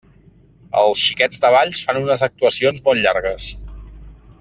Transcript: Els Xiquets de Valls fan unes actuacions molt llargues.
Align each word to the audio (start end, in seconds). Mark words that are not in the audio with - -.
Els 0.83 1.03
Xiquets 1.09 1.43
de 1.45 1.53
Valls 1.57 1.83
fan 1.91 2.01
unes 2.03 2.25
actuacions 2.31 2.85
molt 2.89 3.05
llargues. 3.07 3.51